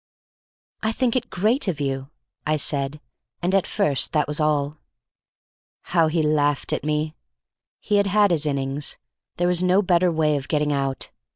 [0.81, 2.09] "I think it great of you,"
[2.43, 2.99] I said,
[3.43, 4.79] and at first that was all.
[5.93, 7.13] How he laughed at me!
[7.79, 8.97] He had had his innings;
[9.37, 11.11] there was no better way of getting out.